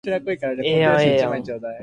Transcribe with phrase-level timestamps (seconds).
[0.03, 1.59] 宮城県利府町